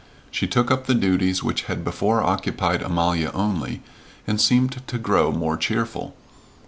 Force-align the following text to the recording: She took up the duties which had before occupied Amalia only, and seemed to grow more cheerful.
She 0.31 0.47
took 0.47 0.71
up 0.71 0.87
the 0.87 0.95
duties 0.95 1.43
which 1.43 1.65
had 1.65 1.83
before 1.83 2.23
occupied 2.23 2.81
Amalia 2.81 3.29
only, 3.35 3.83
and 4.25 4.41
seemed 4.41 4.81
to 4.87 4.97
grow 4.97 5.31
more 5.31 5.57
cheerful. 5.57 6.15